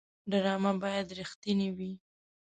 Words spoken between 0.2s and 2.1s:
ډرامه باید رښتینې وي